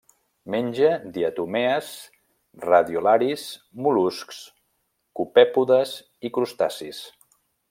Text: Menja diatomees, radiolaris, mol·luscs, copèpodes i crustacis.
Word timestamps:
Menja 0.53 0.87
diatomees, 1.17 1.91
radiolaris, 2.67 3.43
mol·luscs, 3.89 4.41
copèpodes 5.21 5.97
i 6.31 6.37
crustacis. 6.39 7.07